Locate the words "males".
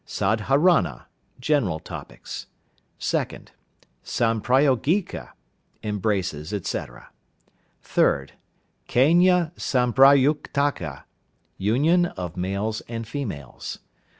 12.35-12.81